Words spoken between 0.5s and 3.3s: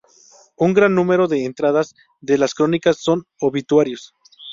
Un gran número de entradas de las crónicas son